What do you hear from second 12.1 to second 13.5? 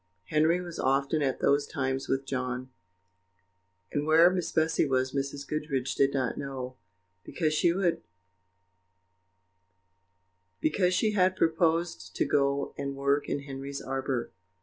to go and work in